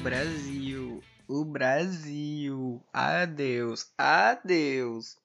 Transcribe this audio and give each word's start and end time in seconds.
Brasil. 0.00 1.02
Adeus, 2.90 3.92
adeus. 3.98 5.18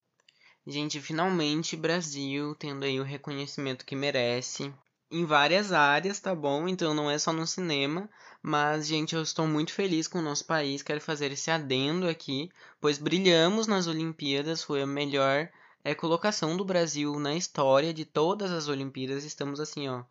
Gente, 0.68 1.00
finalmente 1.00 1.78
Brasil 1.78 2.54
tendo 2.56 2.84
aí 2.84 3.00
o 3.00 3.04
reconhecimento 3.04 3.86
que 3.86 3.96
merece 3.96 4.74
em 5.10 5.24
várias 5.24 5.72
áreas, 5.72 6.20
tá 6.20 6.36
bom? 6.36 6.68
Então 6.68 6.94
não 6.94 7.10
é 7.10 7.18
só 7.18 7.32
no 7.32 7.48
cinema, 7.48 8.10
mas 8.42 8.86
gente, 8.86 9.16
eu 9.16 9.22
estou 9.22 9.48
muito 9.48 9.72
feliz 9.72 10.10
com 10.10 10.20
o 10.20 10.22
nosso 10.22 10.46
país, 10.46 10.84
quero 10.84 11.00
fazer 11.00 11.32
esse 11.32 11.50
adendo 11.50 12.08
aqui, 12.08 12.52
pois 12.82 12.98
brilhamos 12.98 13.68
nas 13.68 13.88
Olimpíadas, 13.88 14.62
foi 14.62 14.82
a 14.82 14.88
melhor 14.88 15.50
é, 15.86 15.96
colocação 15.96 16.58
do 16.58 16.66
Brasil 16.66 17.18
na 17.18 17.34
história 17.34 17.94
de 17.94 18.04
todas 18.04 18.52
as 18.52 18.68
Olimpíadas. 18.68 19.24
Estamos 19.24 19.62
assim, 19.62 19.88
ó. 19.88 20.04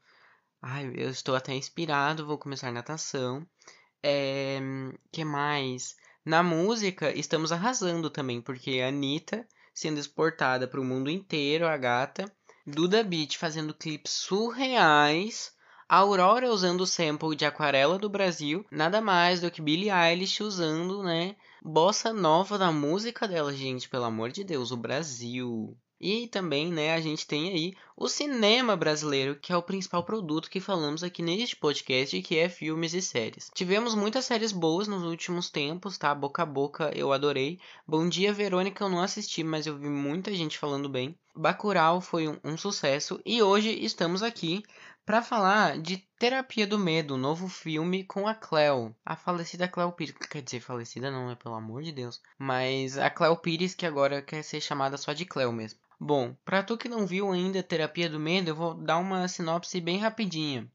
Ai, 0.62 0.90
eu 0.96 1.10
estou 1.10 1.36
até 1.36 1.52
inspirado, 1.52 2.24
vou 2.24 2.38
começar 2.38 2.72
natação. 2.72 3.46
É, 4.06 4.60
que 5.10 5.24
mais? 5.24 5.96
Na 6.22 6.42
música, 6.42 7.10
estamos 7.18 7.50
arrasando 7.50 8.10
também, 8.10 8.40
porque 8.40 8.82
a 8.82 8.88
Anitta 8.88 9.48
sendo 9.74 9.98
exportada 9.98 10.68
para 10.68 10.80
o 10.80 10.84
mundo 10.84 11.10
inteiro, 11.10 11.66
a 11.66 11.76
gata. 11.76 12.30
Duda 12.66 13.02
Beat 13.02 13.36
fazendo 13.36 13.74
clipes 13.74 14.12
surreais. 14.12 15.52
Aurora 15.88 16.50
usando 16.50 16.82
o 16.82 16.86
sample 16.86 17.36
de 17.36 17.44
Aquarela 17.44 17.98
do 17.98 18.08
Brasil. 18.08 18.64
Nada 18.70 19.00
mais 19.00 19.40
do 19.40 19.50
que 19.50 19.60
Billie 19.60 19.90
Eilish 19.90 20.42
usando, 20.42 21.02
né? 21.02 21.36
Bossa 21.62 22.12
nova 22.12 22.56
da 22.56 22.70
música 22.70 23.28
dela, 23.28 23.52
gente. 23.52 23.88
Pelo 23.88 24.04
amor 24.04 24.30
de 24.30 24.44
Deus, 24.44 24.70
o 24.70 24.76
Brasil. 24.76 25.76
E 26.00 26.26
também, 26.28 26.70
né, 26.70 26.92
a 26.92 27.00
gente 27.00 27.26
tem 27.26 27.50
aí 27.50 27.74
o 27.96 28.08
cinema 28.08 28.76
brasileiro, 28.76 29.36
que 29.36 29.52
é 29.52 29.56
o 29.56 29.62
principal 29.62 30.02
produto 30.02 30.50
que 30.50 30.60
falamos 30.60 31.02
aqui 31.02 31.22
neste 31.22 31.56
podcast, 31.56 32.20
que 32.22 32.36
é 32.36 32.48
filmes 32.48 32.92
e 32.94 33.00
séries. 33.00 33.50
Tivemos 33.54 33.94
muitas 33.94 34.24
séries 34.24 34.52
boas 34.52 34.88
nos 34.88 35.04
últimos 35.04 35.48
tempos, 35.48 35.96
tá? 35.96 36.14
Boca 36.14 36.42
a 36.42 36.46
boca 36.46 36.90
eu 36.94 37.12
adorei. 37.12 37.58
Bom 37.86 38.08
Dia 38.08 38.32
Verônica 38.32 38.84
eu 38.84 38.88
não 38.88 39.00
assisti, 39.00 39.44
mas 39.44 39.66
eu 39.66 39.78
vi 39.78 39.88
muita 39.88 40.34
gente 40.34 40.58
falando 40.58 40.88
bem. 40.88 41.16
Bacurau 41.36 42.00
foi 42.00 42.28
um, 42.28 42.38
um 42.44 42.56
sucesso 42.56 43.20
e 43.24 43.42
hoje 43.42 43.70
estamos 43.70 44.22
aqui 44.22 44.62
para 45.04 45.22
falar 45.22 45.78
de 45.78 45.98
Terapia 46.18 46.66
do 46.66 46.78
Medo, 46.78 47.16
novo 47.16 47.48
filme 47.48 48.04
com 48.04 48.26
a 48.26 48.34
Cleo, 48.34 48.94
a 49.04 49.14
falecida 49.14 49.68
Cleo 49.68 49.92
Pires. 49.92 50.14
Quer 50.30 50.42
dizer, 50.42 50.60
falecida 50.60 51.10
não, 51.10 51.30
é 51.30 51.34
pelo 51.34 51.54
amor 51.54 51.82
de 51.82 51.92
Deus. 51.92 52.20
Mas 52.38 52.96
a 52.96 53.10
Cleo 53.10 53.36
Pires 53.36 53.74
que 53.74 53.84
agora 53.84 54.22
quer 54.22 54.42
ser 54.42 54.60
chamada 54.60 54.96
só 54.96 55.12
de 55.12 55.26
Cleo 55.26 55.52
mesmo. 55.52 55.78
Bom, 56.00 56.34
para 56.44 56.62
tu 56.62 56.76
que 56.76 56.88
não 56.88 57.06
viu 57.06 57.30
ainda 57.30 57.62
Terapia 57.62 58.08
do 58.08 58.18
Medo, 58.18 58.48
eu 58.50 58.54
vou 58.54 58.74
dar 58.74 58.98
uma 58.98 59.28
sinopse 59.28 59.80
bem 59.80 59.98
rapidinha. 59.98 60.70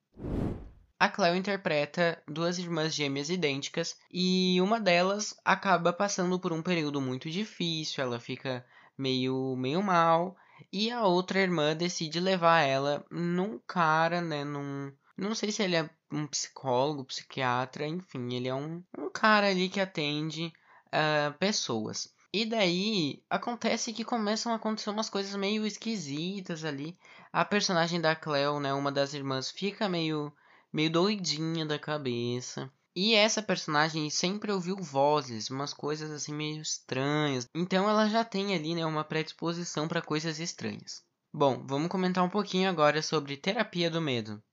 A 1.00 1.10
Cleo 1.10 1.36
interpreta 1.36 2.22
duas 2.28 2.60
irmãs 2.60 2.94
gêmeas 2.94 3.30
idênticas 3.30 3.98
e 4.12 4.62
uma 4.62 4.80
delas 4.80 5.34
acaba 5.44 5.92
passando 5.92 6.38
por 6.38 6.54
um 6.54 6.62
período 6.62 7.02
muito 7.02 7.30
difícil, 7.30 8.04
ela 8.04 8.20
fica 8.20 8.66
meio 8.98 9.56
meio 9.56 9.82
mal 9.82 10.36
e 10.72 10.92
a 10.92 11.04
outra 11.04 11.40
irmã 11.40 11.76
decide 11.76 12.20
levar 12.20 12.62
ela 12.62 13.06
num 13.12 13.60
cara, 13.68 14.22
né, 14.22 14.44
num 14.44 14.92
não 15.20 15.36
sei 15.36 15.52
se 15.52 15.62
ele 15.62 15.76
é 15.76 15.90
um 16.12 16.26
psicólogo, 16.26 17.04
psiquiatra, 17.04 17.86
enfim, 17.86 18.34
ele 18.34 18.48
é 18.48 18.56
um, 18.56 18.82
um 18.98 19.10
cara 19.10 19.50
ali 19.50 19.68
que 19.68 19.82
atende 19.82 20.52
uh, 20.88 21.38
pessoas. 21.38 22.14
E 22.32 22.46
daí 22.46 23.22
acontece 23.30 23.92
que 23.92 24.06
começam 24.06 24.54
a 24.54 24.56
acontecer 24.56 24.90
umas 24.90 25.10
coisas 25.10 25.36
meio 25.36 25.66
esquisitas 25.66 26.64
ali. 26.64 26.98
A 27.34 27.44
personagem 27.44 28.00
da 28.00 28.16
Cleo, 28.16 28.60
né, 28.60 28.74
uma 28.74 28.92
das 28.92 29.14
irmãs, 29.14 29.52
fica 29.52 29.90
meio 29.90 30.32
meio 30.72 30.92
doidinha 30.92 31.66
da 31.66 31.80
cabeça. 31.80 32.72
E 33.02 33.16
essa 33.16 33.42
personagem 33.42 34.10
sempre 34.10 34.52
ouviu 34.52 34.76
vozes, 34.76 35.50
umas 35.50 35.74
coisas 35.74 36.12
assim 36.12 36.34
meio 36.34 36.62
estranhas. 36.62 37.46
Então 37.56 37.90
ela 37.90 38.10
já 38.10 38.26
tem 38.26 38.54
ali, 38.54 38.76
né, 38.76 38.86
uma 38.86 39.06
predisposição 39.06 39.88
para 39.88 40.02
coisas 40.02 40.38
estranhas. 40.38 41.02
Bom, 41.34 41.66
vamos 41.66 41.88
comentar 41.88 42.26
um 42.26 42.30
pouquinho 42.30 42.70
agora 42.70 43.02
sobre 43.02 43.38
terapia 43.38 43.90
do 43.90 44.02
medo. 44.02 44.44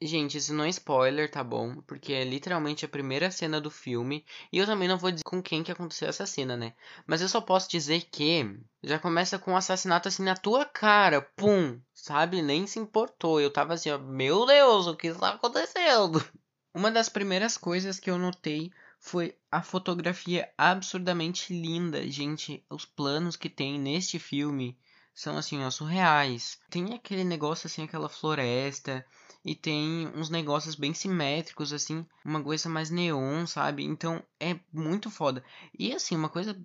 Gente, 0.00 0.38
isso 0.38 0.54
não 0.54 0.62
é 0.62 0.68
spoiler, 0.68 1.28
tá 1.28 1.42
bom? 1.42 1.82
Porque 1.82 2.12
é 2.12 2.22
literalmente 2.22 2.84
a 2.84 2.88
primeira 2.88 3.28
cena 3.28 3.60
do 3.60 3.72
filme. 3.72 4.24
E 4.52 4.58
eu 4.58 4.64
também 4.64 4.86
não 4.86 4.96
vou 4.96 5.10
dizer 5.10 5.24
com 5.24 5.42
quem 5.42 5.64
que 5.64 5.72
aconteceu 5.72 6.08
essa 6.08 6.26
cena, 6.26 6.56
né? 6.56 6.74
Mas 7.08 7.22
eu 7.22 7.28
só 7.28 7.40
posso 7.40 7.68
dizer 7.68 8.02
que 8.02 8.56
já 8.84 9.00
começa 9.00 9.36
com 9.36 9.50
um 9.50 9.56
assassinato 9.56 10.06
assim 10.06 10.22
na 10.22 10.36
tua 10.36 10.64
cara. 10.64 11.22
Pum! 11.34 11.80
Sabe? 11.92 12.40
Nem 12.40 12.68
se 12.68 12.78
importou. 12.78 13.40
Eu 13.40 13.52
tava 13.52 13.74
assim, 13.74 13.90
ó, 13.90 13.98
meu 13.98 14.46
Deus, 14.46 14.86
o 14.86 14.94
que 14.94 15.08
está 15.08 15.30
acontecendo? 15.30 16.24
Uma 16.74 16.90
das 16.90 17.08
primeiras 17.08 17.56
coisas 17.56 17.98
que 17.98 18.10
eu 18.10 18.18
notei 18.18 18.70
foi 19.00 19.36
a 19.50 19.62
fotografia 19.62 20.52
absurdamente 20.56 21.52
linda. 21.52 22.08
Gente, 22.10 22.64
os 22.68 22.84
planos 22.84 23.36
que 23.36 23.48
tem 23.48 23.78
neste 23.78 24.18
filme 24.18 24.76
são 25.14 25.36
assim, 25.36 25.64
ó, 25.64 25.70
surreais. 25.70 26.58
Tem 26.70 26.94
aquele 26.94 27.24
negócio 27.24 27.66
assim, 27.66 27.82
aquela 27.82 28.08
floresta 28.08 29.04
e 29.44 29.54
tem 29.54 30.06
uns 30.14 30.30
negócios 30.30 30.74
bem 30.74 30.92
simétricos, 30.92 31.72
assim, 31.72 32.06
uma 32.24 32.42
coisa 32.42 32.68
mais 32.68 32.90
neon, 32.90 33.46
sabe? 33.46 33.84
Então 33.84 34.22
é 34.38 34.58
muito 34.72 35.10
foda. 35.10 35.42
E 35.76 35.92
assim, 35.92 36.14
uma 36.14 36.28
coisa 36.28 36.56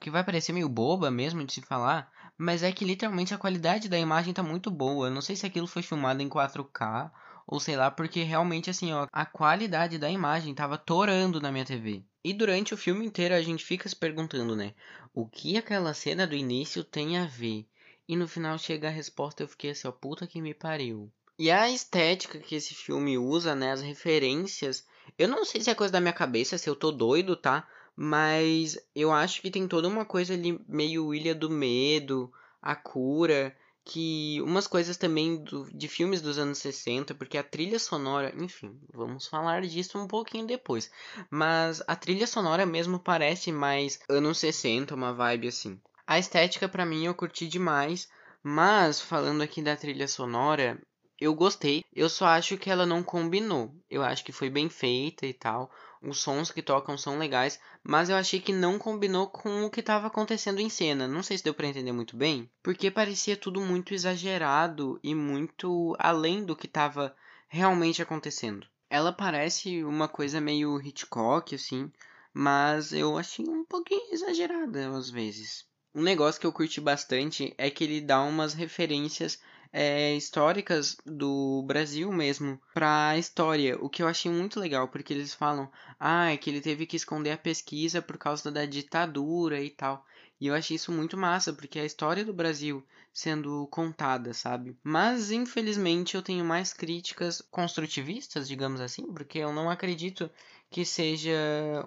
que 0.00 0.10
vai 0.10 0.24
parecer 0.24 0.52
meio 0.52 0.68
boba 0.68 1.10
mesmo 1.10 1.44
de 1.44 1.52
se 1.52 1.62
falar, 1.62 2.10
mas 2.36 2.62
é 2.62 2.72
que 2.72 2.84
literalmente 2.84 3.32
a 3.32 3.38
qualidade 3.38 3.88
da 3.88 3.98
imagem 3.98 4.34
tá 4.34 4.42
muito 4.42 4.70
boa. 4.70 5.08
não 5.08 5.20
sei 5.20 5.36
se 5.36 5.46
aquilo 5.46 5.66
foi 5.66 5.82
filmado 5.82 6.20
em 6.20 6.28
4K 6.28 7.10
ou 7.46 7.60
sei 7.60 7.76
lá, 7.76 7.90
porque 7.90 8.22
realmente 8.22 8.70
assim, 8.70 8.92
ó, 8.92 9.06
a 9.12 9.26
qualidade 9.26 9.98
da 9.98 10.10
imagem 10.10 10.54
tava 10.54 10.78
torando 10.78 11.40
na 11.40 11.52
minha 11.52 11.64
TV. 11.64 12.02
E 12.24 12.32
durante 12.32 12.72
o 12.72 12.76
filme 12.76 13.04
inteiro 13.04 13.34
a 13.34 13.42
gente 13.42 13.64
fica 13.64 13.88
se 13.88 13.96
perguntando, 13.96 14.54
né, 14.54 14.74
o 15.12 15.26
que 15.26 15.56
aquela 15.56 15.92
cena 15.94 16.26
do 16.26 16.34
início 16.34 16.84
tem 16.84 17.18
a 17.18 17.26
ver? 17.26 17.66
E 18.08 18.16
no 18.16 18.28
final 18.28 18.58
chega 18.58 18.88
a 18.88 18.90
resposta, 18.90 19.42
eu 19.42 19.48
fiquei 19.48 19.70
assim, 19.70 19.88
ó, 19.88 19.92
puta 19.92 20.26
que 20.26 20.40
me 20.40 20.54
pariu. 20.54 21.10
E 21.38 21.50
a 21.50 21.70
estética 21.70 22.38
que 22.38 22.54
esse 22.54 22.74
filme 22.74 23.18
usa, 23.18 23.54
né, 23.54 23.72
as 23.72 23.82
referências, 23.82 24.86
eu 25.18 25.28
não 25.28 25.44
sei 25.44 25.60
se 25.60 25.70
é 25.70 25.74
coisa 25.74 25.92
da 25.92 26.00
minha 26.00 26.12
cabeça, 26.12 26.58
se 26.58 26.68
eu 26.68 26.76
tô 26.76 26.92
doido, 26.92 27.34
tá? 27.36 27.66
Mas 27.96 28.78
eu 28.94 29.12
acho 29.12 29.40
que 29.40 29.50
tem 29.50 29.68
toda 29.68 29.88
uma 29.88 30.04
coisa 30.04 30.34
ali 30.34 30.58
meio 30.68 31.14
Ilha 31.14 31.34
do 31.34 31.50
Medo, 31.50 32.32
A 32.60 32.74
Cura, 32.74 33.56
que 33.84 34.40
umas 34.42 34.66
coisas 34.66 34.96
também 34.96 35.42
do, 35.42 35.68
de 35.72 35.88
filmes 35.88 36.20
dos 36.20 36.38
anos 36.38 36.58
60, 36.58 37.14
porque 37.14 37.36
a 37.36 37.42
trilha 37.42 37.78
sonora, 37.78 38.32
enfim, 38.36 38.78
vamos 38.92 39.26
falar 39.26 39.62
disso 39.62 39.98
um 39.98 40.06
pouquinho 40.06 40.46
depois. 40.46 40.90
Mas 41.30 41.82
a 41.86 41.96
trilha 41.96 42.26
sonora 42.26 42.64
mesmo 42.64 42.98
parece 42.98 43.50
mais 43.50 43.98
anos 44.08 44.38
60, 44.38 44.94
uma 44.94 45.12
vibe 45.12 45.48
assim. 45.48 45.80
A 46.06 46.18
estética 46.18 46.68
para 46.68 46.86
mim 46.86 47.06
eu 47.06 47.14
curti 47.14 47.46
demais, 47.46 48.08
mas 48.42 49.00
falando 49.00 49.42
aqui 49.42 49.62
da 49.62 49.76
trilha 49.76 50.06
sonora, 50.08 50.80
eu 51.20 51.34
gostei. 51.34 51.84
Eu 51.94 52.08
só 52.08 52.26
acho 52.26 52.58
que 52.58 52.68
ela 52.68 52.84
não 52.84 53.02
combinou. 53.02 53.72
Eu 53.88 54.02
acho 54.02 54.24
que 54.24 54.32
foi 54.32 54.50
bem 54.50 54.68
feita 54.68 55.24
e 55.24 55.32
tal. 55.32 55.70
Os 56.04 56.18
sons 56.18 56.50
que 56.50 56.60
tocam 56.60 56.98
são 56.98 57.16
legais, 57.16 57.60
mas 57.84 58.08
eu 58.08 58.16
achei 58.16 58.40
que 58.40 58.52
não 58.52 58.76
combinou 58.76 59.28
com 59.28 59.64
o 59.64 59.70
que 59.70 59.78
estava 59.78 60.08
acontecendo 60.08 60.58
em 60.58 60.68
cena. 60.68 61.06
Não 61.06 61.22
sei 61.22 61.38
se 61.38 61.44
deu 61.44 61.54
para 61.54 61.68
entender 61.68 61.92
muito 61.92 62.16
bem, 62.16 62.50
porque 62.60 62.90
parecia 62.90 63.36
tudo 63.36 63.60
muito 63.60 63.94
exagerado 63.94 64.98
e 65.00 65.14
muito 65.14 65.94
além 66.00 66.44
do 66.44 66.56
que 66.56 66.66
estava 66.66 67.14
realmente 67.48 68.02
acontecendo. 68.02 68.66
Ela 68.90 69.12
parece 69.12 69.84
uma 69.84 70.08
coisa 70.08 70.40
meio 70.40 70.80
Hitchcock 70.80 71.54
assim, 71.54 71.90
mas 72.34 72.92
eu 72.92 73.16
achei 73.16 73.48
um 73.48 73.64
pouquinho 73.64 74.12
exagerada 74.12 74.90
às 74.90 75.08
vezes. 75.08 75.64
Um 75.94 76.02
negócio 76.02 76.40
que 76.40 76.46
eu 76.46 76.52
curti 76.52 76.80
bastante 76.80 77.54
é 77.56 77.70
que 77.70 77.84
ele 77.84 78.00
dá 78.00 78.22
umas 78.22 78.54
referências 78.54 79.38
é, 79.72 80.14
históricas 80.14 80.96
do 81.06 81.62
Brasil 81.66 82.12
mesmo 82.12 82.60
para 82.74 83.08
a 83.08 83.18
história, 83.18 83.78
o 83.80 83.88
que 83.88 84.02
eu 84.02 84.08
achei 84.08 84.30
muito 84.30 84.60
legal, 84.60 84.88
porque 84.88 85.12
eles 85.12 85.32
falam, 85.32 85.70
ah, 85.98 86.30
é 86.32 86.36
que 86.36 86.50
ele 86.50 86.60
teve 86.60 86.86
que 86.86 86.96
esconder 86.96 87.30
a 87.30 87.38
pesquisa 87.38 88.02
por 88.02 88.18
causa 88.18 88.50
da 88.50 88.66
ditadura 88.66 89.60
e 89.60 89.70
tal. 89.70 90.04
E 90.40 90.48
eu 90.48 90.54
achei 90.54 90.74
isso 90.74 90.90
muito 90.90 91.16
massa, 91.16 91.52
porque 91.52 91.78
é 91.78 91.82
a 91.82 91.86
história 91.86 92.24
do 92.24 92.34
Brasil 92.34 92.84
sendo 93.12 93.66
contada, 93.68 94.34
sabe? 94.34 94.76
Mas 94.82 95.30
infelizmente 95.30 96.16
eu 96.16 96.22
tenho 96.22 96.44
mais 96.44 96.72
críticas 96.72 97.40
construtivistas, 97.50 98.48
digamos 98.48 98.80
assim, 98.80 99.06
porque 99.12 99.38
eu 99.38 99.52
não 99.52 99.70
acredito 99.70 100.30
que 100.70 100.84
seja 100.84 101.32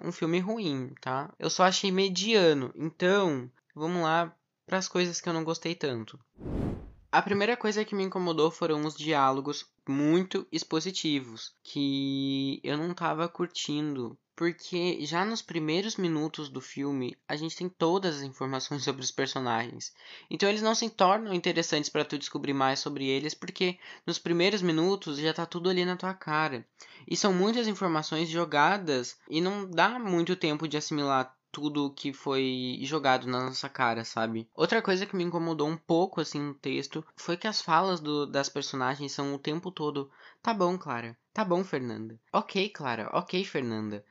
um 0.02 0.12
filme 0.12 0.38
ruim, 0.38 0.94
tá? 1.00 1.32
Eu 1.38 1.50
só 1.50 1.64
achei 1.64 1.90
mediano. 1.90 2.72
Então, 2.76 3.50
vamos 3.74 4.02
lá 4.02 4.34
para 4.64 4.78
as 4.78 4.88
coisas 4.88 5.20
que 5.20 5.28
eu 5.28 5.32
não 5.32 5.44
gostei 5.44 5.74
tanto. 5.74 6.18
A 7.10 7.22
primeira 7.22 7.56
coisa 7.56 7.84
que 7.84 7.94
me 7.94 8.04
incomodou 8.04 8.50
foram 8.50 8.84
os 8.84 8.96
diálogos 8.96 9.66
muito 9.88 10.46
expositivos, 10.50 11.54
que 11.62 12.60
eu 12.62 12.76
não 12.76 12.92
tava 12.92 13.28
curtindo 13.28 14.18
porque 14.36 14.98
já 15.06 15.24
nos 15.24 15.40
primeiros 15.40 15.96
minutos 15.96 16.50
do 16.50 16.60
filme 16.60 17.16
a 17.26 17.34
gente 17.36 17.56
tem 17.56 17.70
todas 17.70 18.16
as 18.16 18.22
informações 18.22 18.84
sobre 18.84 19.00
os 19.00 19.10
personagens. 19.10 19.94
Então 20.30 20.46
eles 20.46 20.60
não 20.60 20.74
se 20.74 20.90
tornam 20.90 21.32
interessantes 21.32 21.88
para 21.88 22.04
tu 22.04 22.18
descobrir 22.18 22.52
mais 22.52 22.78
sobre 22.78 23.06
eles, 23.06 23.32
porque 23.32 23.78
nos 24.06 24.18
primeiros 24.18 24.60
minutos 24.60 25.18
já 25.18 25.32
tá 25.32 25.46
tudo 25.46 25.70
ali 25.70 25.86
na 25.86 25.96
tua 25.96 26.12
cara. 26.12 26.66
E 27.08 27.16
são 27.16 27.32
muitas 27.32 27.66
informações 27.66 28.28
jogadas 28.28 29.16
e 29.30 29.40
não 29.40 29.68
dá 29.68 29.98
muito 29.98 30.36
tempo 30.36 30.68
de 30.68 30.76
assimilar 30.76 31.34
tudo 31.56 31.90
que 31.90 32.12
foi 32.12 32.78
jogado 32.82 33.26
na 33.26 33.46
nossa 33.46 33.66
cara, 33.66 34.04
sabe? 34.04 34.46
Outra 34.54 34.82
coisa 34.82 35.06
que 35.06 35.16
me 35.16 35.24
incomodou 35.24 35.66
um 35.66 35.76
pouco 35.78 36.20
assim 36.20 36.38
no 36.38 36.52
texto 36.52 37.02
foi 37.16 37.34
que 37.34 37.46
as 37.48 37.62
falas 37.62 37.98
do, 37.98 38.26
das 38.26 38.50
personagens 38.50 39.12
são 39.12 39.34
o 39.34 39.38
tempo 39.38 39.70
todo: 39.70 40.10
"Tá 40.42 40.52
bom, 40.52 40.76
Clara. 40.76 41.16
Tá 41.32 41.42
bom, 41.46 41.64
Fernanda. 41.64 42.20
OK, 42.30 42.68
Clara. 42.68 43.08
OK, 43.10 43.42
Fernanda." 43.42 44.04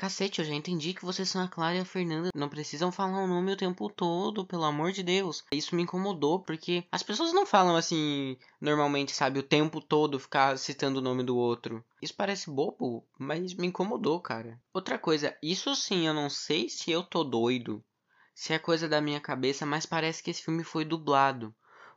Cacete, 0.00 0.38
eu 0.38 0.46
já 0.46 0.54
entendi 0.54 0.94
que 0.94 1.04
vocês 1.04 1.28
são 1.28 1.42
a 1.42 1.46
Clara 1.46 1.76
e 1.76 1.80
a 1.80 1.84
Fernanda. 1.84 2.30
Não 2.34 2.48
precisam 2.48 2.90
falar 2.90 3.22
o 3.22 3.26
nome 3.26 3.52
o 3.52 3.56
tempo 3.56 3.86
todo, 3.90 4.46
pelo 4.46 4.64
amor 4.64 4.92
de 4.92 5.02
Deus. 5.02 5.44
Isso 5.52 5.76
me 5.76 5.82
incomodou, 5.82 6.40
porque 6.40 6.86
as 6.90 7.02
pessoas 7.02 7.34
não 7.34 7.44
falam 7.44 7.76
assim, 7.76 8.38
normalmente, 8.58 9.12
sabe, 9.12 9.38
o 9.38 9.42
tempo 9.42 9.78
todo 9.78 10.18
ficar 10.18 10.56
citando 10.56 11.00
o 11.00 11.02
nome 11.02 11.22
do 11.22 11.36
outro. 11.36 11.84
Isso 12.00 12.14
parece 12.16 12.50
bobo, 12.50 13.06
mas 13.18 13.52
me 13.52 13.66
incomodou, 13.66 14.18
cara. 14.22 14.58
Outra 14.72 14.98
coisa, 14.98 15.36
isso 15.42 15.76
sim, 15.76 16.06
eu 16.06 16.14
não 16.14 16.30
sei 16.30 16.70
se 16.70 16.90
eu 16.90 17.02
tô 17.02 17.22
doido, 17.22 17.84
se 18.34 18.54
é 18.54 18.58
coisa 18.58 18.88
da 18.88 19.02
minha 19.02 19.20
cabeça, 19.20 19.66
mas 19.66 19.84
parece 19.84 20.22
que 20.22 20.30
esse 20.30 20.42
filme 20.42 20.64
foi 20.64 20.82
dublado. 20.82 21.54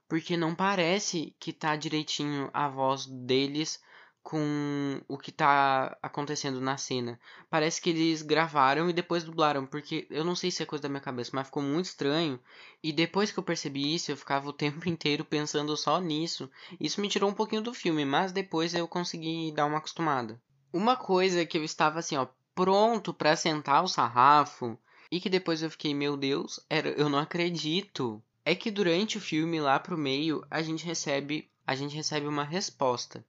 Porque 0.09 0.35
não 0.35 0.53
parece 0.53 1.33
que 1.39 1.53
tá 1.53 1.73
direitinho 1.77 2.49
a 2.53 2.67
voz 2.67 3.05
deles 3.05 3.79
com 4.23 5.01
o 5.07 5.17
que 5.17 5.31
tá 5.31 5.97
acontecendo 6.01 6.61
na 6.61 6.77
cena. 6.77 7.19
Parece 7.49 7.81
que 7.81 7.89
eles 7.89 8.21
gravaram 8.21 8.89
e 8.89 8.93
depois 8.93 9.25
dublaram, 9.25 9.65
porque 9.65 10.07
eu 10.09 10.23
não 10.23 10.33
sei 10.33 10.49
se 10.49 10.63
é 10.63 10.65
coisa 10.65 10.83
da 10.83 10.89
minha 10.89 11.01
cabeça, 11.01 11.31
mas 11.33 11.47
ficou 11.47 11.61
muito 11.61 11.85
estranho. 11.85 12.39
E 12.81 12.93
depois 12.93 13.31
que 13.31 13.37
eu 13.37 13.43
percebi 13.43 13.93
isso, 13.93 14.11
eu 14.11 14.17
ficava 14.17 14.49
o 14.49 14.53
tempo 14.53 14.87
inteiro 14.87 15.25
pensando 15.25 15.75
só 15.75 15.99
nisso. 15.99 16.49
Isso 16.79 17.01
me 17.01 17.09
tirou 17.09 17.29
um 17.29 17.33
pouquinho 17.33 17.61
do 17.61 17.73
filme, 17.73 18.05
mas 18.05 18.31
depois 18.31 18.73
eu 18.73 18.87
consegui 18.87 19.51
dar 19.51 19.65
uma 19.65 19.77
acostumada. 19.77 20.41
Uma 20.71 20.95
coisa 20.95 21.45
que 21.45 21.57
eu 21.57 21.63
estava 21.63 21.99
assim, 21.99 22.15
ó, 22.15 22.25
pronto 22.55 23.13
para 23.13 23.35
sentar 23.35 23.83
o 23.83 23.87
sarrafo 23.89 24.79
e 25.11 25.19
que 25.19 25.29
depois 25.29 25.61
eu 25.61 25.69
fiquei, 25.69 25.93
meu 25.93 26.15
Deus, 26.15 26.59
era 26.69 26.89
eu 26.89 27.09
não 27.09 27.19
acredito. 27.19 28.23
É 28.45 28.55
que 28.55 28.71
durante 28.71 29.17
o 29.17 29.21
filme 29.21 29.59
lá 29.59 29.79
pro 29.79 29.97
meio, 29.97 30.45
a 30.49 30.61
gente 30.61 30.85
recebe 30.85 31.49
a 31.65 31.75
gente 31.75 31.95
recebe 31.95 32.27
uma 32.27 32.43
resposta. 32.43 33.25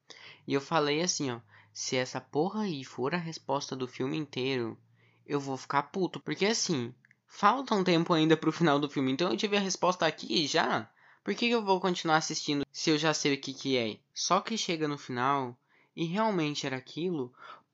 E 0.47 0.55
eu 0.55 0.61
falei 0.61 1.03
assim, 1.03 1.31
ó, 1.31 1.41
se 1.73 1.97
essa 1.97 2.21
porra 2.21 2.63
aí 2.63 2.85
for 2.85 3.15
a 3.15 3.19
resposta 3.19 3.75
do 3.75 3.89
filme 3.89 4.17
inteiro, 4.17 4.79
eu 5.27 5.41
vou 5.41 5.57
ficar 5.57 5.85
puto, 5.85 6.21
porque 6.21 6.47
assim, 6.47 6.95
falta 7.27 7.75
um 7.75 7.83
tempo 7.83 8.13
ainda 8.13 8.37
pro 8.37 8.53
final 8.53 8.79
do 8.79 8.89
filme, 8.89 9.11
então 9.11 9.31
eu 9.31 9.37
tive 9.37 9.57
a 9.57 9.61
resposta 9.61 10.07
aqui 10.07 10.47
já. 10.47 10.89
Por 11.25 11.35
que 11.35 11.49
eu 11.49 11.65
vou 11.65 11.81
continuar 11.81 12.19
assistindo 12.19 12.67
se 12.71 12.91
eu 12.91 12.99
já 12.99 13.15
sei 13.15 13.35
o 13.35 13.41
que 13.41 13.55
que 13.55 13.77
é? 13.79 13.97
Só 14.13 14.41
que 14.41 14.59
chega 14.59 14.87
no 14.87 14.99
final 14.99 15.57
e 15.97 16.05
realmente 16.05 16.67
era 16.67 16.77
aquilo. 16.77 17.33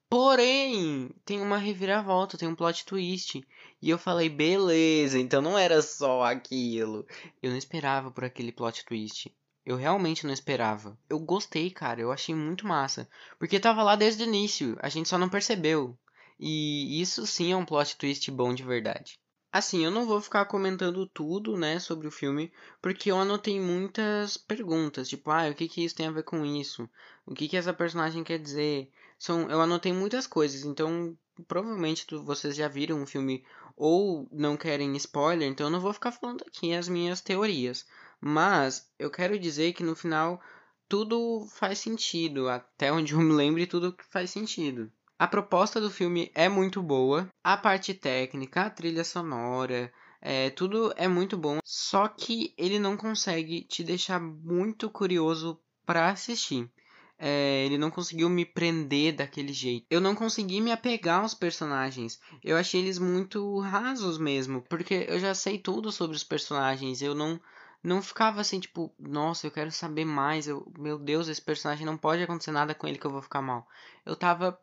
Porém, 0.09 1.11
tem 1.25 1.41
uma 1.41 1.57
reviravolta, 1.57 2.39
tem 2.39 2.49
um 2.49 2.55
plot 2.55 2.85
twist. 2.85 3.45
E 3.83 3.91
eu 3.91 3.99
falei, 3.99 4.29
beleza, 4.29 5.19
então 5.19 5.43
não 5.43 5.59
era 5.59 5.83
só 5.83 6.23
aquilo. 6.23 7.07
Eu 7.43 7.51
não 7.51 7.59
esperava 7.59 8.11
por 8.11 8.25
aquele 8.25 8.53
plot 8.53 8.85
twist. 8.85 9.33
Eu 9.65 9.77
realmente 9.77 10.27
não 10.27 10.33
esperava. 10.33 10.99
Eu 11.09 11.19
gostei, 11.19 11.71
cara. 11.71 12.01
Eu 12.01 12.11
achei 12.13 12.35
muito 12.35 12.67
massa. 12.67 13.09
Porque 13.39 13.61
tava 13.61 13.83
lá 13.83 13.97
desde 13.97 14.23
o 14.23 14.27
início. 14.27 14.77
A 14.81 14.89
gente 14.89 15.09
só 15.09 15.19
não 15.19 15.29
percebeu. 15.29 15.99
E 16.39 17.01
isso 17.01 17.27
sim 17.27 17.53
é 17.53 17.57
um 17.57 17.67
plot 17.67 17.97
twist 17.97 18.31
bom 18.31 18.55
de 18.55 18.63
verdade. 18.63 19.19
Assim, 19.53 19.85
eu 19.85 19.91
não 19.91 20.07
vou 20.07 20.21
ficar 20.21 20.45
comentando 20.45 21.07
tudo, 21.09 21.57
né, 21.57 21.81
sobre 21.81 22.07
o 22.07 22.11
filme, 22.11 22.53
porque 22.81 23.11
eu 23.11 23.19
anotei 23.19 23.59
muitas 23.61 24.37
perguntas, 24.37 25.09
tipo, 25.09 25.29
ah, 25.29 25.49
o 25.51 25.55
que 25.55 25.69
que 25.69 25.85
isso 25.85 25.97
tem 25.97 26.07
a 26.07 26.13
ver 26.13 26.23
com 26.23 26.47
isso? 26.47 26.89
O 27.27 27.35
que 27.35 27.49
que 27.49 27.57
essa 27.57 27.75
personagem 27.75 28.23
quer 28.23 28.39
dizer? 28.39 28.89
São, 29.19 29.51
eu 29.51 29.61
anotei 29.61 29.93
muitas 29.93 30.25
coisas, 30.25 30.65
então 30.65 31.19
provavelmente 31.49 32.07
tu, 32.07 32.23
vocês 32.23 32.55
já 32.55 32.69
viram 32.69 33.03
o 33.03 33.07
filme 33.07 33.45
ou 33.77 34.29
não 34.31 34.57
querem 34.57 34.97
spoiler, 34.97 35.49
então 35.49 35.67
eu 35.67 35.71
não 35.71 35.81
vou 35.81 35.93
ficar 35.93 36.13
falando 36.13 36.45
aqui 36.47 36.73
as 36.73 36.89
minhas 36.89 37.21
teorias. 37.21 37.85
Mas 38.21 38.89
eu 38.99 39.11
quero 39.11 39.39
dizer 39.39 39.73
que 39.73 39.83
no 39.83 39.97
final 39.97 40.41
tudo 40.89 41.47
faz 41.49 41.79
sentido, 41.79 42.49
até 42.49 42.93
onde 42.93 43.15
eu 43.15 43.21
me 43.21 43.33
lembre, 43.33 43.67
tudo 43.67 43.97
faz 44.11 44.31
sentido. 44.31 44.91
A 45.19 45.27
proposta 45.27 45.81
do 45.81 45.91
filme 45.91 46.31
é 46.35 46.49
muito 46.49 46.83
boa, 46.83 47.29
a 47.45 47.57
parte 47.57 47.95
técnica, 47.95 48.63
a 48.63 48.71
trilha 48.71 49.05
sonora, 49.05 49.93
é, 50.21 50.51
tudo 50.51 50.93
é 50.97 51.07
muito 51.07 51.37
bom, 51.37 51.59
só 51.65 52.09
que 52.09 52.53
ele 52.59 52.79
não 52.79 52.97
consegue 52.97 53.63
te 53.63 53.85
deixar 53.85 54.21
muito 54.21 54.91
curioso 54.91 55.61
para 55.87 56.11
assistir. 56.11 56.71
É, 57.19 57.67
ele 57.67 57.77
não 57.77 57.91
conseguiu 57.91 58.31
me 58.31 58.47
prender 58.47 59.15
daquele 59.15 59.53
jeito. 59.53 59.85
Eu 59.91 60.01
não 60.01 60.15
consegui 60.15 60.59
me 60.59 60.73
apegar 60.73 61.21
aos 61.21 61.35
personagens. 61.35 62.19
Eu 62.43 62.57
achei 62.57 62.81
eles 62.81 62.99
muito 62.99 63.59
rasos 63.61 64.17
mesmo, 64.17 64.63
porque 64.63 65.05
eu 65.07 65.19
já 65.21 65.35
sei 65.35 65.59
tudo 65.59 65.93
sobre 65.93 66.17
os 66.17 66.25
personagens. 66.25 67.03
Eu 67.03 67.15
não 67.15 67.39
não 67.83 68.03
ficava 68.03 68.41
assim, 68.41 68.61
tipo, 68.61 68.93
nossa, 68.99 69.47
eu 69.47 69.51
quero 69.51 69.71
saber 69.73 70.05
mais. 70.05 70.47
Eu, 70.47 70.71
meu 70.79 70.99
Deus, 70.99 71.29
esse 71.29 71.41
personagem 71.41 71.87
não 71.87 71.97
pode 71.97 72.23
acontecer 72.23 72.51
nada 72.51 72.75
com 72.75 72.87
ele 72.87 72.99
que 72.99 73.07
eu 73.07 73.11
vou 73.11 73.23
ficar 73.23 73.43
mal. 73.43 73.67
Eu 74.05 74.17
tava 74.17 74.59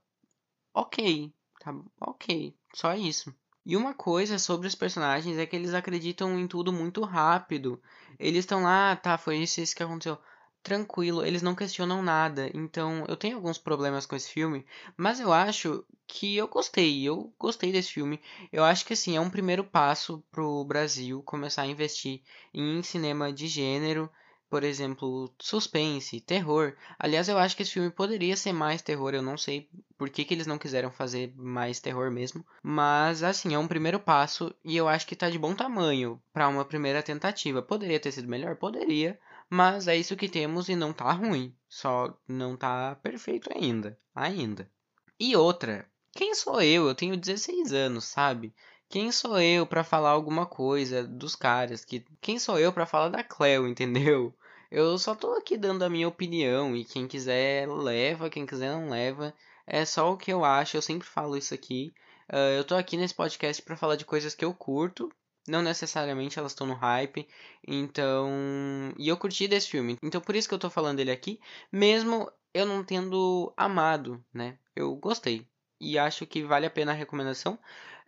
ok, 0.73 1.33
tá 1.59 1.73
ok, 1.99 2.55
só 2.73 2.93
isso. 2.93 3.33
E 3.65 3.75
uma 3.75 3.93
coisa 3.93 4.39
sobre 4.39 4.67
os 4.67 4.75
personagens 4.75 5.37
é 5.37 5.45
que 5.45 5.55
eles 5.55 5.73
acreditam 5.73 6.39
em 6.39 6.47
tudo 6.47 6.71
muito 6.71 7.01
rápido. 7.01 7.81
Eles 8.17 8.39
estão 8.39 8.63
lá, 8.63 8.95
tá, 8.95 9.17
foi 9.17 9.37
isso, 9.39 9.59
isso 9.59 9.75
que 9.75 9.83
aconteceu 9.83 10.17
tranquilo, 10.67 11.25
eles 11.25 11.41
não 11.41 11.55
questionam 11.55 12.03
nada. 12.03 12.51
Então, 12.53 13.05
eu 13.07 13.15
tenho 13.15 13.37
alguns 13.37 13.57
problemas 13.57 14.05
com 14.05 14.17
esse 14.17 14.29
filme, 14.29 14.65
mas 14.97 15.17
eu 15.21 15.31
acho 15.31 15.85
que 16.05 16.35
eu 16.35 16.45
gostei. 16.45 17.03
Eu 17.03 17.33
gostei 17.39 17.71
desse 17.71 17.93
filme. 17.93 18.19
Eu 18.51 18.65
acho 18.65 18.85
que 18.85 18.91
assim, 18.91 19.15
é 19.15 19.21
um 19.21 19.29
primeiro 19.29 19.63
passo 19.63 20.21
pro 20.29 20.65
Brasil 20.65 21.23
começar 21.23 21.61
a 21.61 21.67
investir 21.67 22.21
em 22.53 22.83
cinema 22.83 23.31
de 23.31 23.47
gênero, 23.47 24.09
por 24.49 24.61
exemplo, 24.63 25.33
suspense, 25.39 26.19
terror. 26.19 26.75
Aliás, 26.99 27.29
eu 27.29 27.37
acho 27.37 27.55
que 27.55 27.63
esse 27.63 27.71
filme 27.71 27.89
poderia 27.89 28.35
ser 28.35 28.51
mais 28.51 28.81
terror, 28.81 29.13
eu 29.13 29.21
não 29.21 29.37
sei 29.37 29.69
por 29.97 30.09
que, 30.09 30.25
que 30.25 30.33
eles 30.33 30.47
não 30.47 30.57
quiseram 30.57 30.91
fazer 30.91 31.33
mais 31.37 31.79
terror 31.79 32.11
mesmo. 32.11 32.45
Mas 32.61 33.23
assim, 33.23 33.53
é 33.53 33.59
um 33.59 33.67
primeiro 33.67 33.99
passo 34.01 34.53
e 34.65 34.75
eu 34.75 34.87
acho 34.87 35.07
que 35.07 35.15
tá 35.15 35.29
de 35.29 35.39
bom 35.39 35.55
tamanho 35.55 36.21
para 36.33 36.49
uma 36.49 36.65
primeira 36.65 37.01
tentativa. 37.01 37.61
Poderia 37.61 37.99
ter 38.01 38.11
sido 38.11 38.27
melhor? 38.27 38.57
Poderia. 38.57 39.17
Mas 39.49 39.87
é 39.87 39.95
isso 39.95 40.15
que 40.17 40.27
temos 40.27 40.67
e 40.67 40.75
não 40.75 40.91
tá 40.91 41.11
ruim. 41.11 41.55
Só 41.69 42.17
não 42.27 42.57
tá 42.57 42.95
perfeito 43.01 43.49
ainda. 43.55 43.97
Ainda. 44.13 44.69
E 45.19 45.35
outra, 45.35 45.89
quem 46.11 46.35
sou 46.35 46.61
eu? 46.61 46.87
Eu 46.87 46.95
tenho 46.95 47.15
16 47.15 47.71
anos, 47.71 48.05
sabe? 48.05 48.53
Quem 48.89 49.11
sou 49.11 49.39
eu 49.39 49.65
para 49.65 49.83
falar 49.83 50.11
alguma 50.11 50.45
coisa 50.45 51.03
dos 51.05 51.35
caras? 51.35 51.83
Que 51.85 52.05
quem 52.21 52.39
sou 52.39 52.59
eu 52.59 52.73
para 52.73 52.85
falar 52.85 53.09
da 53.09 53.23
Cleo, 53.23 53.67
entendeu? 53.67 54.33
Eu 54.69 54.97
só 54.97 55.15
tô 55.15 55.33
aqui 55.33 55.57
dando 55.57 55.83
a 55.83 55.89
minha 55.89 56.07
opinião 56.07 56.75
e 56.75 56.83
quem 56.83 57.07
quiser 57.07 57.69
leva, 57.69 58.29
quem 58.29 58.45
quiser 58.45 58.71
não 58.71 58.89
leva. 58.89 59.33
É 59.65 59.85
só 59.85 60.11
o 60.11 60.17
que 60.17 60.31
eu 60.31 60.43
acho, 60.43 60.75
eu 60.77 60.81
sempre 60.81 61.07
falo 61.07 61.37
isso 61.37 61.53
aqui. 61.53 61.93
Uh, 62.29 62.57
eu 62.57 62.63
tô 62.63 62.75
aqui 62.75 62.97
nesse 62.97 63.13
podcast 63.13 63.61
para 63.61 63.77
falar 63.77 63.95
de 63.95 64.05
coisas 64.05 64.35
que 64.35 64.43
eu 64.43 64.53
curto 64.53 65.09
não 65.47 65.61
necessariamente 65.61 66.37
elas 66.37 66.51
estão 66.51 66.67
no 66.67 66.73
hype. 66.73 67.27
Então. 67.67 68.93
E 68.97 69.07
eu 69.07 69.17
curti 69.17 69.47
desse 69.47 69.69
filme. 69.69 69.97
Então 70.03 70.21
por 70.21 70.35
isso 70.35 70.47
que 70.47 70.53
eu 70.53 70.59
tô 70.59 70.69
falando 70.69 70.97
dele 70.97 71.11
aqui. 71.11 71.39
Mesmo 71.71 72.29
eu 72.53 72.65
não 72.65 72.83
tendo 72.83 73.53
amado, 73.55 74.23
né? 74.33 74.57
Eu 74.75 74.95
gostei. 74.95 75.47
E 75.79 75.97
acho 75.97 76.25
que 76.25 76.43
vale 76.43 76.65
a 76.65 76.69
pena 76.69 76.91
a 76.91 76.95
recomendação. 76.95 77.57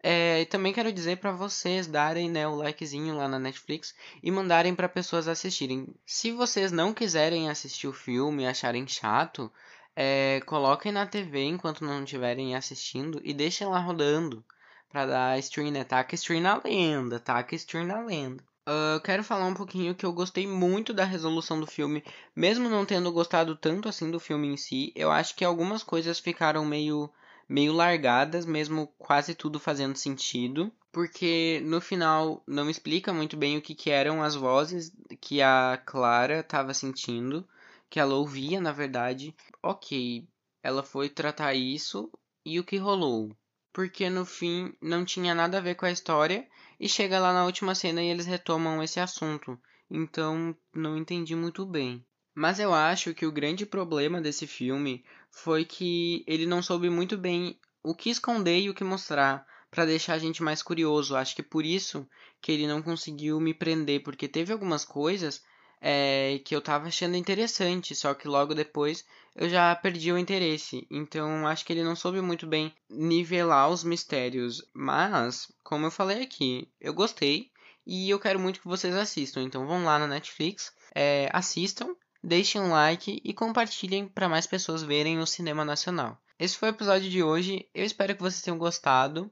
É, 0.01 0.46
também 0.46 0.74
quero 0.74 0.93
dizer 0.93 1.17
para 1.17 1.31
vocês 1.31 1.86
darem 1.86 2.29
né, 2.29 2.48
o 2.48 2.55
likezinho 2.55 3.15
lá 3.15 3.27
na 3.27 3.38
Netflix 3.38 3.93
e 4.24 4.31
mandarem 4.31 4.74
para 4.74 4.88
pessoas 4.88 5.27
assistirem. 5.27 5.93
Se 6.05 6.31
vocês 6.31 6.72
não 6.72 6.93
quiserem 6.93 7.50
assistir 7.50 7.88
o 7.88 7.93
filme 7.93 8.43
e 8.43 8.48
acharem 8.48 8.88
chato, 8.88 9.51
é, 9.96 10.41
coloquem 10.46 10.91
na 10.91 11.05
TV 11.05 11.43
enquanto 11.43 11.84
não 11.84 12.03
estiverem 12.03 12.55
assistindo 12.55 13.19
e 13.24 13.34
deixem 13.34 13.67
lá 13.67 13.79
rodando 13.79 14.43
para 14.89 15.05
dar 15.05 15.39
stream, 15.39 15.72
né? 15.72 15.84
Taca 15.84 16.15
stream 16.15 16.41
na 16.41 16.60
lenda, 16.63 17.19
taca 17.19 17.55
stream 17.55 17.86
na 17.86 18.01
lenda. 18.01 18.43
Uh, 18.67 19.00
quero 19.01 19.24
falar 19.24 19.46
um 19.46 19.53
pouquinho 19.53 19.96
que 19.96 20.05
eu 20.05 20.13
gostei 20.13 20.46
muito 20.46 20.93
da 20.93 21.03
resolução 21.03 21.60
do 21.60 21.65
filme, 21.65 22.03
mesmo 22.36 22.69
não 22.69 22.86
tendo 22.86 23.12
gostado 23.12 23.55
tanto 23.55 23.88
assim 23.88 24.12
do 24.12 24.19
filme 24.19 24.48
em 24.48 24.58
si. 24.58 24.91
Eu 24.96 25.12
acho 25.12 25.36
que 25.36 25.46
algumas 25.46 25.81
coisas 25.81 26.19
ficaram 26.19 26.65
meio 26.65 27.10
meio 27.48 27.74
largadas, 27.74 28.46
mesmo 28.46 28.93
quase 29.00 29.34
tudo 29.34 29.60
fazendo 29.60 29.98
sentido, 29.98 30.72
porque 30.91 31.60
no 31.65 31.81
final 31.81 32.43
não 32.48 32.69
explica 32.69 33.12
muito 33.12 33.36
bem 33.36 33.58
o 33.58 33.62
que, 33.62 33.74
que 33.74 33.89
eram 33.89 34.22
as 34.22 34.36
vozes 34.36 34.91
que 35.19 35.41
a 35.41 35.81
Clara 35.84 36.41
estava 36.41 36.75
sentindo, 36.75 37.48
que 37.89 38.00
ela 38.00 38.13
ouvia, 38.13 38.62
na 38.62 38.72
verdade. 38.72 39.36
Ok, 39.63 40.27
ela 40.62 40.84
foi 40.84 41.10
tratar 41.10 41.55
isso 41.55 42.12
e 42.46 42.60
o 42.60 42.63
que 42.63 42.77
rolou? 42.77 43.36
Porque 43.71 44.09
no 44.09 44.25
fim 44.25 44.73
não 44.81 45.05
tinha 45.05 45.35
nada 45.35 45.57
a 45.57 45.61
ver 45.61 45.75
com 45.75 45.85
a 45.85 45.91
história 45.91 46.47
e 46.79 46.88
chega 46.88 47.19
lá 47.19 47.33
na 47.33 47.45
última 47.45 47.75
cena 47.75 48.01
e 48.01 48.07
eles 48.07 48.25
retomam 48.25 48.81
esse 48.81 48.99
assunto. 48.99 49.59
Então 49.89 50.55
não 50.73 50.97
entendi 50.97 51.35
muito 51.35 51.65
bem. 51.65 52.05
Mas 52.33 52.59
eu 52.59 52.73
acho 52.73 53.13
que 53.13 53.25
o 53.25 53.31
grande 53.31 53.65
problema 53.65 54.21
desse 54.21 54.47
filme 54.47 55.03
foi 55.29 55.65
que 55.65 56.23
ele 56.27 56.45
não 56.45 56.61
soube 56.61 56.89
muito 56.89 57.17
bem 57.17 57.59
o 57.83 57.93
que 57.93 58.09
esconder 58.09 58.59
e 58.59 58.69
o 58.69 58.73
que 58.73 58.83
mostrar 58.83 59.45
para 59.69 59.85
deixar 59.85 60.13
a 60.13 60.19
gente 60.19 60.41
mais 60.41 60.63
curioso. 60.63 61.15
Acho 61.15 61.35
que 61.35 61.43
por 61.43 61.65
isso 61.65 62.07
que 62.41 62.51
ele 62.51 62.67
não 62.67 62.81
conseguiu 62.81 63.39
me 63.39 63.53
prender, 63.53 64.03
porque 64.03 64.27
teve 64.27 64.53
algumas 64.53 64.85
coisas 64.85 65.43
é, 65.81 66.39
que 66.43 66.55
eu 66.55 66.62
tava 66.62 66.88
achando 66.88 67.15
interessante, 67.15 67.95
só 67.95 68.13
que 68.13 68.27
logo 68.27 68.53
depois 68.53 69.05
eu 69.36 69.50
já 69.50 69.74
perdi 69.75 70.12
o 70.12 70.17
interesse. 70.17 70.86
Então 70.89 71.48
acho 71.48 71.65
que 71.65 71.74
ele 71.74 71.83
não 71.83 71.95
soube 71.95 72.21
muito 72.21 72.45
bem 72.45 72.74
nivelar 72.89 73.69
os 73.69 73.83
mistérios. 73.83 74.63
Mas, 74.74 75.51
como 75.63 75.86
eu 75.86 75.91
falei 75.91 76.24
aqui, 76.24 76.67
eu 76.79 76.93
gostei 76.93 77.50
e 77.86 78.09
eu 78.09 78.19
quero 78.19 78.39
muito 78.39 78.62
que 78.62 78.67
vocês 78.67 78.95
assistam. 78.95 79.41
Então 79.41 79.65
vão 79.65 79.86
lá 79.86 79.98
na 79.98 80.07
Netflix, 80.07 80.71
é, 80.93 81.29
assistam, 81.31 81.95
deixem 82.24 82.59
um 82.59 82.71
like 82.71 83.21
e 83.24 83.33
compartilhem 83.33 84.07
para 84.07 84.29
mais 84.29 84.45
pessoas 84.45 84.83
verem 84.83 85.19
o 85.19 85.27
cinema 85.27 85.63
nacional. 85.63 86.17
Esse 86.38 86.57
foi 86.57 86.69
o 86.69 86.71
episódio 86.71 87.09
de 87.09 87.24
hoje. 87.24 87.65
Eu 87.74 87.86
espero 87.86 88.15
que 88.15 88.21
vocês 88.21 88.41
tenham 88.41 88.57
gostado. 88.57 89.29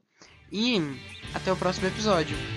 E 0.51 0.77
até 1.33 1.51
o 1.51 1.57
próximo 1.57 1.87
episódio. 1.87 2.56